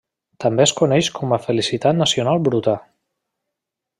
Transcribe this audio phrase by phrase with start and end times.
[0.43, 2.77] També es coneix com a Felicitat Nacional Bruta.